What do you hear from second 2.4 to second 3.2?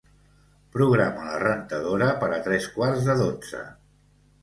a tres quarts